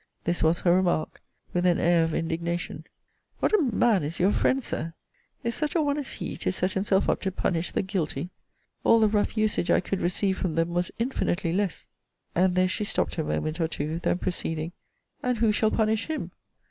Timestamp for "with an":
1.53-1.79